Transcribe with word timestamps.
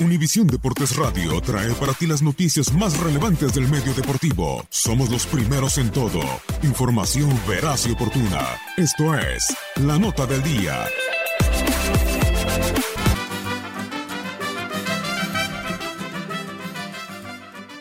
Univisión 0.00 0.48
Deportes 0.48 0.96
Radio 0.96 1.40
trae 1.40 1.72
para 1.74 1.92
ti 1.92 2.08
las 2.08 2.20
noticias 2.20 2.72
más 2.72 2.98
relevantes 2.98 3.54
del 3.54 3.68
medio 3.68 3.94
deportivo. 3.94 4.66
Somos 4.68 5.08
los 5.08 5.24
primeros 5.24 5.78
en 5.78 5.88
todo. 5.92 6.20
Información 6.64 7.30
veraz 7.46 7.86
y 7.86 7.92
oportuna. 7.92 8.40
Esto 8.76 9.14
es 9.16 9.56
La 9.76 9.96
Nota 9.96 10.26
del 10.26 10.42
Día. 10.42 10.84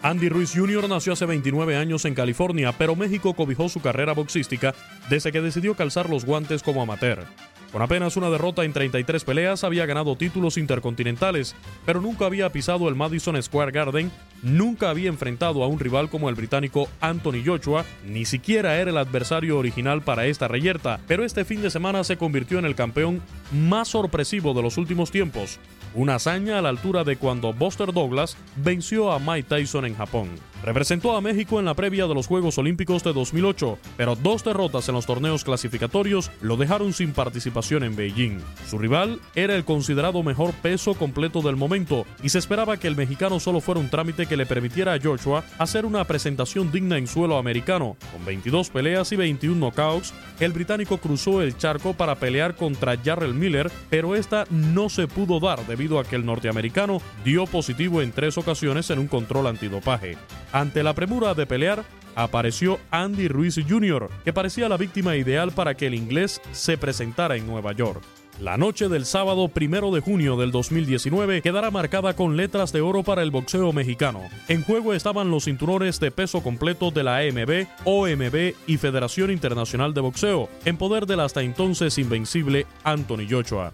Andy 0.00 0.30
Ruiz 0.30 0.52
Jr. 0.54 0.88
nació 0.88 1.12
hace 1.12 1.26
29 1.26 1.76
años 1.76 2.06
en 2.06 2.14
California, 2.14 2.72
pero 2.72 2.96
México 2.96 3.34
cobijó 3.34 3.68
su 3.68 3.80
carrera 3.80 4.14
boxística 4.14 4.74
desde 5.10 5.30
que 5.30 5.42
decidió 5.42 5.74
calzar 5.74 6.08
los 6.08 6.24
guantes 6.24 6.62
como 6.62 6.80
amateur. 6.80 7.26
Con 7.72 7.82
apenas 7.82 8.16
una 8.16 8.30
derrota 8.30 8.64
en 8.64 8.72
33 8.72 9.24
peleas, 9.24 9.62
había 9.62 9.84
ganado 9.84 10.16
títulos 10.16 10.56
intercontinentales, 10.56 11.54
pero 11.84 12.00
nunca 12.00 12.24
había 12.24 12.50
pisado 12.50 12.88
el 12.88 12.94
Madison 12.94 13.40
Square 13.42 13.72
Garden, 13.72 14.10
nunca 14.42 14.88
había 14.88 15.10
enfrentado 15.10 15.62
a 15.62 15.66
un 15.66 15.78
rival 15.78 16.08
como 16.08 16.30
el 16.30 16.34
británico 16.34 16.88
Anthony 17.00 17.42
Joshua, 17.44 17.84
ni 18.06 18.24
siquiera 18.24 18.78
era 18.78 18.90
el 18.90 18.96
adversario 18.96 19.58
original 19.58 20.00
para 20.00 20.24
esta 20.26 20.48
reyerta, 20.48 20.98
pero 21.06 21.24
este 21.24 21.44
fin 21.44 21.60
de 21.60 21.70
semana 21.70 22.04
se 22.04 22.16
convirtió 22.16 22.58
en 22.58 22.64
el 22.64 22.74
campeón 22.74 23.20
más 23.52 23.88
sorpresivo 23.88 24.54
de 24.54 24.62
los 24.62 24.78
últimos 24.78 25.10
tiempos, 25.10 25.58
una 25.94 26.14
hazaña 26.14 26.58
a 26.58 26.62
la 26.62 26.70
altura 26.70 27.04
de 27.04 27.16
cuando 27.16 27.52
Buster 27.52 27.92
Douglas 27.92 28.38
venció 28.56 29.12
a 29.12 29.18
Mike 29.18 29.48
Tyson 29.48 29.84
en 29.84 29.94
Japón. 29.94 30.30
Representó 30.62 31.16
a 31.16 31.20
México 31.20 31.58
en 31.60 31.64
la 31.64 31.74
previa 31.74 32.06
de 32.06 32.14
los 32.14 32.26
Juegos 32.26 32.58
Olímpicos 32.58 33.04
de 33.04 33.12
2008, 33.12 33.78
pero 33.96 34.16
dos 34.16 34.42
derrotas 34.42 34.88
en 34.88 34.94
los 34.96 35.06
torneos 35.06 35.44
clasificatorios 35.44 36.30
lo 36.40 36.56
dejaron 36.56 36.92
sin 36.92 37.12
participación 37.12 37.84
en 37.84 37.94
Beijing. 37.94 38.40
Su 38.68 38.78
rival 38.78 39.20
era 39.36 39.54
el 39.54 39.64
considerado 39.64 40.22
mejor 40.22 40.52
peso 40.54 40.94
completo 40.94 41.42
del 41.42 41.56
momento 41.56 42.06
y 42.22 42.30
se 42.30 42.38
esperaba 42.38 42.76
que 42.76 42.88
el 42.88 42.96
mexicano 42.96 43.38
solo 43.38 43.60
fuera 43.60 43.80
un 43.80 43.88
trámite 43.88 44.26
que 44.26 44.36
le 44.36 44.46
permitiera 44.46 44.94
a 44.94 45.00
Joshua 45.00 45.44
hacer 45.58 45.86
una 45.86 46.04
presentación 46.04 46.72
digna 46.72 46.98
en 46.98 47.06
suelo 47.06 47.38
americano. 47.38 47.96
Con 48.12 48.24
22 48.24 48.70
peleas 48.70 49.12
y 49.12 49.16
21 49.16 49.58
knockouts, 49.58 50.12
el 50.40 50.52
británico 50.52 50.98
cruzó 50.98 51.40
el 51.40 51.56
charco 51.56 51.94
para 51.94 52.16
pelear 52.16 52.56
contra 52.56 52.96
Jarrell 52.96 53.34
Miller, 53.34 53.70
pero 53.90 54.16
esta 54.16 54.44
no 54.50 54.88
se 54.88 55.06
pudo 55.06 55.38
dar 55.38 55.64
debido 55.66 56.00
a 56.00 56.04
que 56.04 56.16
el 56.16 56.26
norteamericano 56.26 57.00
dio 57.24 57.46
positivo 57.46 58.02
en 58.02 58.12
tres 58.12 58.38
ocasiones 58.38 58.90
en 58.90 58.98
un 58.98 59.06
control 59.06 59.46
antidopaje. 59.46 60.16
Ante 60.52 60.82
la 60.82 60.94
premura 60.94 61.34
de 61.34 61.46
pelear, 61.46 61.84
apareció 62.14 62.78
Andy 62.90 63.28
Ruiz 63.28 63.60
Jr., 63.68 64.08
que 64.24 64.32
parecía 64.32 64.68
la 64.68 64.76
víctima 64.76 65.16
ideal 65.16 65.52
para 65.52 65.74
que 65.74 65.86
el 65.86 65.94
inglés 65.94 66.40
se 66.52 66.78
presentara 66.78 67.36
en 67.36 67.46
Nueva 67.46 67.72
York. 67.72 68.02
La 68.40 68.56
noche 68.56 68.88
del 68.88 69.04
sábado 69.04 69.48
primero 69.48 69.90
de 69.90 70.00
junio 70.00 70.36
del 70.36 70.52
2019 70.52 71.42
quedará 71.42 71.72
marcada 71.72 72.14
con 72.14 72.36
letras 72.36 72.72
de 72.72 72.80
oro 72.80 73.02
para 73.02 73.22
el 73.22 73.32
boxeo 73.32 73.72
mexicano. 73.72 74.22
En 74.46 74.62
juego 74.62 74.94
estaban 74.94 75.28
los 75.30 75.46
cinturones 75.46 75.98
de 75.98 76.12
peso 76.12 76.40
completo 76.40 76.92
de 76.92 77.02
la 77.02 77.18
AMB, 77.18 77.66
OMB 77.84 78.54
y 78.68 78.76
Federación 78.76 79.32
Internacional 79.32 79.92
de 79.92 80.02
Boxeo, 80.02 80.48
en 80.64 80.76
poder 80.76 81.06
del 81.06 81.18
hasta 81.18 81.42
entonces 81.42 81.98
invencible 81.98 82.66
Anthony 82.84 83.26
Joshua. 83.28 83.72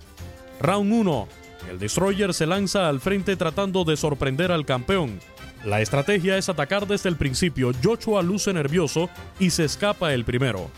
Round 0.61 0.93
1. 0.95 1.29
El 1.71 1.79
Destroyer 1.79 2.33
se 2.33 2.47
lanza 2.47 2.89
al 2.89 3.01
frente 3.01 3.37
tratando 3.37 3.84
de 3.84 3.99
sorprender 3.99 4.51
al 4.51 4.65
campeón. 4.65 5.21
La 5.65 5.81
estrategia 5.81 6.37
es 6.37 6.51
atacar 6.51 6.87
desde 6.87 7.09
el 7.09 7.17
principio. 7.17 7.73
Joshua 7.83 8.23
luce 8.23 8.53
nervioso 8.53 9.09
y 9.39 9.49
se 9.49 9.65
escapa 9.65 10.13
el 10.13 10.25
primero. 10.25 10.71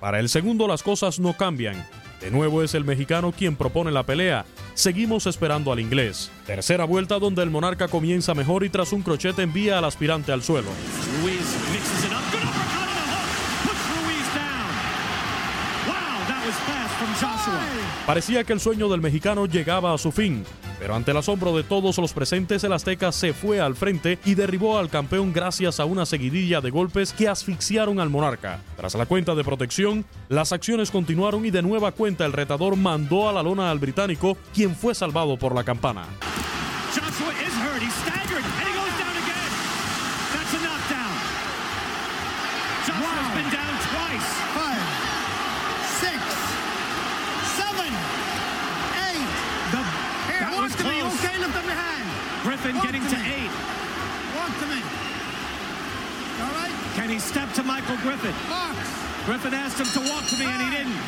Para 0.00 0.20
el 0.20 0.28
segundo 0.28 0.68
las 0.68 0.82
cosas 0.82 1.18
no 1.18 1.34
cambian. 1.34 1.86
De 2.20 2.30
nuevo 2.30 2.62
es 2.62 2.74
el 2.74 2.84
mexicano 2.84 3.32
quien 3.32 3.56
propone 3.56 3.90
la 3.90 4.02
pelea. 4.02 4.44
Seguimos 4.74 5.26
esperando 5.26 5.72
al 5.72 5.80
inglés. 5.80 6.30
Tercera 6.46 6.84
vuelta 6.84 7.18
donde 7.18 7.42
el 7.42 7.50
monarca 7.50 7.88
comienza 7.88 8.34
mejor 8.34 8.64
y 8.64 8.68
tras 8.68 8.92
un 8.92 9.02
crochet 9.02 9.38
envía 9.38 9.78
al 9.78 9.84
aspirante 9.86 10.30
al 10.30 10.42
suelo. 10.42 10.68
Parecía 18.06 18.44
que 18.44 18.52
el 18.52 18.60
sueño 18.60 18.90
del 18.90 19.00
mexicano 19.00 19.46
llegaba 19.46 19.94
a 19.94 19.98
su 19.98 20.12
fin, 20.12 20.44
pero 20.78 20.94
ante 20.94 21.12
el 21.12 21.16
asombro 21.16 21.56
de 21.56 21.62
todos 21.62 21.96
los 21.96 22.12
presentes, 22.12 22.62
el 22.62 22.74
Azteca 22.74 23.10
se 23.12 23.32
fue 23.32 23.60
al 23.60 23.76
frente 23.76 24.18
y 24.26 24.34
derribó 24.34 24.76
al 24.76 24.90
campeón 24.90 25.32
gracias 25.32 25.80
a 25.80 25.86
una 25.86 26.04
seguidilla 26.04 26.60
de 26.60 26.68
golpes 26.68 27.14
que 27.14 27.28
asfixiaron 27.28 28.00
al 28.00 28.10
monarca. 28.10 28.60
Tras 28.76 28.94
la 28.94 29.06
cuenta 29.06 29.34
de 29.34 29.42
protección, 29.42 30.04
las 30.28 30.52
acciones 30.52 30.90
continuaron 30.90 31.46
y 31.46 31.50
de 31.50 31.62
nueva 31.62 31.92
cuenta 31.92 32.26
el 32.26 32.34
retador 32.34 32.76
mandó 32.76 33.26
a 33.26 33.32
la 33.32 33.42
lona 33.42 33.70
al 33.70 33.78
británico, 33.78 34.36
quien 34.52 34.76
fue 34.76 34.94
salvado 34.94 35.38
por 35.38 35.54
la 35.54 35.64
campana. 35.64 36.04
Lift 51.44 51.56
up 51.58 51.64
your 51.64 51.74
hand. 51.74 52.08
Griffin 52.42 52.74
Walk 52.76 52.84
getting 52.86 53.02
to 53.02 53.08
to 53.08 53.20
eight. 53.20 53.52
Walk 54.36 54.52
to 54.60 54.66
me. 54.66 54.80
All 56.40 56.54
right? 56.60 56.74
Can 56.96 57.08
he 57.10 57.18
step 57.18 57.52
to 57.54 57.62
Michael 57.62 57.96
Griffin? 58.02 58.34
Box. 58.48 58.78
Griffin 59.26 59.54
asked 59.54 59.78
him 59.78 59.88
to 59.92 60.00
walk 60.10 60.24
to 60.30 60.36
me 60.38 60.46
and 60.46 60.62
he 60.62 60.70
didn't. 60.70 61.00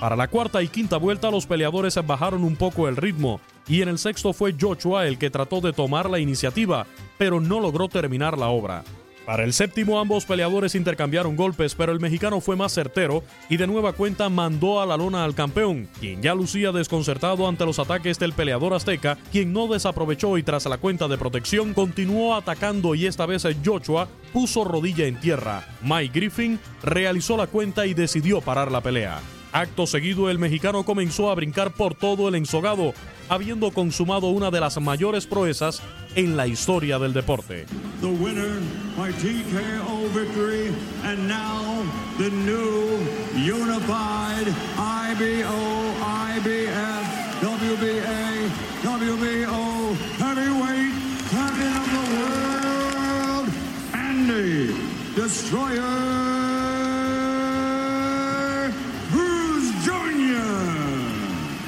Para 0.00 0.16
la 0.16 0.26
cuarta 0.26 0.62
y 0.62 0.68
quinta 0.68 0.96
vuelta 0.96 1.30
los 1.30 1.46
peleadores 1.46 1.94
bajaron 2.04 2.42
un 2.42 2.56
poco 2.56 2.88
el 2.88 2.96
ritmo 2.96 3.40
y 3.68 3.82
en 3.82 3.88
el 3.88 3.98
sexto 3.98 4.32
fue 4.32 4.56
Joshua 4.58 5.06
el 5.06 5.16
que 5.16 5.30
trató 5.30 5.60
de 5.60 5.72
tomar 5.72 6.10
la 6.10 6.18
iniciativa, 6.18 6.86
pero 7.18 7.40
no 7.40 7.60
logró 7.60 7.86
terminar 7.88 8.36
la 8.36 8.48
obra. 8.48 8.82
Para 9.30 9.44
el 9.44 9.52
séptimo 9.52 10.00
ambos 10.00 10.24
peleadores 10.24 10.74
intercambiaron 10.74 11.36
golpes, 11.36 11.76
pero 11.76 11.92
el 11.92 12.00
mexicano 12.00 12.40
fue 12.40 12.56
más 12.56 12.74
certero 12.74 13.22
y 13.48 13.58
de 13.58 13.68
nueva 13.68 13.92
cuenta 13.92 14.28
mandó 14.28 14.82
a 14.82 14.86
la 14.86 14.96
lona 14.96 15.22
al 15.22 15.36
campeón, 15.36 15.88
quien 16.00 16.20
ya 16.20 16.34
lucía 16.34 16.72
desconcertado 16.72 17.46
ante 17.46 17.64
los 17.64 17.78
ataques 17.78 18.18
del 18.18 18.32
peleador 18.32 18.74
azteca, 18.74 19.16
quien 19.30 19.52
no 19.52 19.68
desaprovechó 19.68 20.36
y 20.36 20.42
tras 20.42 20.66
la 20.66 20.78
cuenta 20.78 21.06
de 21.06 21.16
protección 21.16 21.74
continuó 21.74 22.34
atacando 22.34 22.96
y 22.96 23.06
esta 23.06 23.24
vez 23.24 23.46
Joshua 23.64 24.08
puso 24.32 24.64
rodilla 24.64 25.06
en 25.06 25.20
tierra. 25.20 25.64
Mike 25.80 26.10
Griffin 26.12 26.58
realizó 26.82 27.36
la 27.36 27.46
cuenta 27.46 27.86
y 27.86 27.94
decidió 27.94 28.40
parar 28.40 28.72
la 28.72 28.80
pelea. 28.80 29.20
Acto 29.52 29.86
seguido, 29.86 30.28
el 30.28 30.40
mexicano 30.40 30.84
comenzó 30.84 31.30
a 31.30 31.36
brincar 31.36 31.72
por 31.74 31.94
todo 31.94 32.28
el 32.28 32.34
ensogado, 32.34 32.94
habiendo 33.28 33.70
consumado 33.70 34.26
una 34.26 34.50
de 34.50 34.58
las 34.58 34.80
mayores 34.80 35.26
proezas 35.26 35.82
en 36.16 36.36
la 36.36 36.48
historia 36.48 36.98
del 36.98 37.12
deporte. 37.12 37.66
The 38.00 38.08
winner 38.08 38.60
by 38.96 39.12
TKO 39.12 40.08
victory, 40.08 40.74
and 41.04 41.28
now 41.28 41.84
the 42.16 42.30
new 42.30 42.98
unified 43.36 44.48
IBO, 44.78 45.60
IBF, 46.00 47.04
WBA, 47.40 48.48
WBO 48.82 49.94
heavyweight 50.16 50.94
champion 51.30 51.76
of 51.76 51.88
the 51.92 52.04
world, 52.16 53.48
Andy 53.92 54.74
Destroyer. 55.14 56.30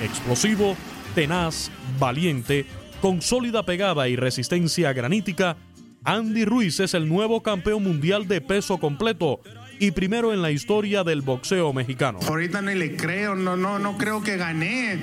Explosivo, 0.03 0.77
tenaz, 1.15 1.71
valiente, 1.99 2.65
con 3.03 3.21
sólida 3.21 3.65
pegada 3.65 4.09
y 4.09 4.17
resistencia 4.17 4.93
granítica, 4.93 5.57
Andy 6.05 6.45
Ruiz 6.45 6.81
es 6.81 6.95
el 6.95 7.09
nuevo 7.09 7.43
campeón 7.43 7.85
mundial 7.85 8.27
de 8.27 8.41
peso 8.41 8.79
completo 8.79 9.41
y 9.79 9.93
primero 9.93 10.33
en 10.33 10.43
la 10.43 10.51
historia 10.51 11.05
del 11.05 11.23
boxeo 11.23 11.73
mexicano. 11.73 12.19
Ahorita 12.27 12.61
ni 12.61 12.75
le 12.75 12.97
creo, 12.97 13.35
no, 13.35 13.57
no, 13.57 13.79
no 13.79 13.97
creo 13.97 14.23
que 14.23 14.37
gané. 14.37 14.99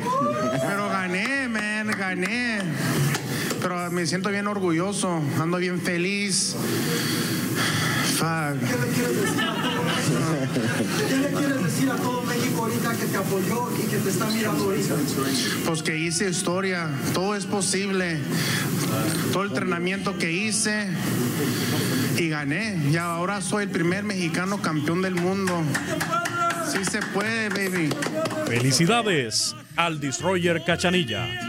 Pero 0.62 0.90
gané, 0.90 1.48
man, 1.48 1.88
gané. 1.98 2.60
Pero 3.62 3.92
me 3.92 4.06
siento 4.06 4.30
bien 4.30 4.48
orgulloso, 4.48 5.22
ando 5.40 5.58
bien 5.58 5.80
feliz. 5.82 6.56
Fuck. 8.18 9.59
¿Qué 10.10 10.18
le 10.18 10.28
quieres 10.28 10.44
decir 10.44 10.70
a 10.70 10.76
todo 10.76 10.82
México? 10.90 11.10
¿Qué 11.10 11.18
le 11.18 11.30
quieres 11.30 11.64
decir 11.64 11.90
a 11.90 11.96
todo 11.96 12.22
México 12.24 12.64
ahorita 12.64 12.94
que 12.94 13.06
te 13.06 13.18
apoyó 13.18 13.70
y 13.78 13.88
que 13.88 13.98
te 13.98 14.10
está 14.10 14.28
mirando 14.28 14.64
ahorita? 14.66 14.96
Pues 15.66 15.84
que 15.84 15.98
hice 15.98 16.30
historia, 16.30 16.90
todo 17.14 17.36
es 17.36 17.46
posible. 17.46 18.20
Todo 19.32 19.44
el 19.44 19.50
entrenamiento 19.50 20.18
que 20.18 20.32
hice 20.32 20.88
y 22.18 22.30
gané. 22.30 22.78
Y 22.92 22.98
ahora 22.98 23.42
soy 23.42 23.64
el 23.64 23.70
primer 23.70 24.04
mexicano 24.04 24.62
campeón 24.62 25.02
del 25.02 25.16
mundo. 25.16 25.62
Sí 26.72 26.86
se 26.86 27.02
puede, 27.02 27.50
baby. 27.50 27.90
Felicidades 28.48 29.56
al 29.76 30.00
Destroyer 30.00 30.64
Cachanilla. 30.66 31.49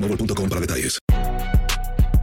boostmobile.com 0.00 0.48
para 0.48 0.60
detalles. 0.60 0.98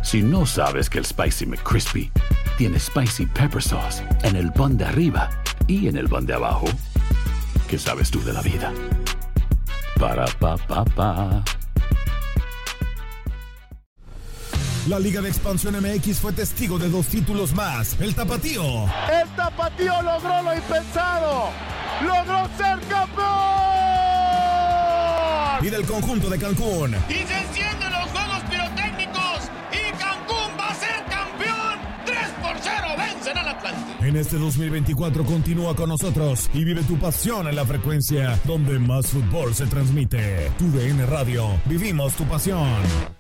Si 0.04 0.22
no 0.22 0.46
sabes 0.46 0.90
que 0.90 1.00
el 1.00 1.06
Spicy 1.06 1.46
McCrispy 1.46 2.12
tiene 2.58 2.80
Spicy 2.80 3.26
Pepper 3.26 3.62
Sauce 3.62 4.04
en 4.24 4.36
el 4.36 4.52
pan 4.52 4.78
de 4.78 4.86
arriba 4.86 5.30
y 5.68 5.88
en 5.88 5.98
el 5.98 6.08
pan 6.08 6.26
de 6.26 6.34
abajo, 6.34 6.68
¿qué 7.68 7.78
sabes 7.78 8.12
tú 8.12 8.24
de 8.24 8.34
la 8.34 8.42
vida? 8.42 8.72
Para, 10.00 10.26
pa, 10.40 10.58
pa, 10.58 10.86
pa. 10.86 11.44
La 14.88 15.00
Liga 15.00 15.20
de 15.20 15.30
Expansión 15.30 15.76
MX 15.82 16.20
fue 16.20 16.32
testigo 16.32 16.78
de 16.78 16.90
dos 16.90 17.08
títulos 17.08 17.56
más. 17.56 18.00
El 18.00 18.14
Tapatío. 18.14 18.84
El 19.12 19.28
Tapatío 19.36 20.00
logró 20.04 20.44
lo 20.44 20.54
impensado. 20.54 21.50
Logró 22.02 22.48
ser 22.56 22.80
campeón. 22.88 23.65
Y 25.66 25.70
del 25.72 25.84
conjunto 25.84 26.30
de 26.30 26.38
Cancún. 26.38 26.94
Y 27.10 27.14
se 27.14 27.38
encienden 27.40 27.92
los 27.92 28.12
juegos 28.12 28.44
pirotécnicos. 28.52 29.50
Y 29.72 29.98
Cancún 29.98 30.60
va 30.60 30.68
a 30.70 30.76
ser 30.76 31.04
campeón. 31.10 31.80
3 32.06 32.18
por 32.40 32.56
0 32.62 32.88
vencen 32.96 33.38
al 33.40 33.48
Atlante. 33.50 34.08
En 34.08 34.16
este 34.16 34.38
2024 34.38 35.26
continúa 35.26 35.76
con 35.76 35.90
nosotros 35.90 36.52
y 36.54 36.64
vive 36.64 36.84
tu 36.84 37.00
pasión 37.00 37.48
en 37.48 37.56
la 37.56 37.66
frecuencia 37.66 38.40
donde 38.44 38.78
más 38.78 39.08
fútbol 39.08 39.56
se 39.56 39.66
transmite. 39.66 40.52
Tu 40.60 40.70
DN 40.70 41.04
Radio. 41.08 41.60
Vivimos 41.66 42.14
tu 42.14 42.26
pasión. 42.26 43.15